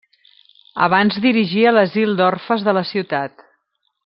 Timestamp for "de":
2.71-2.75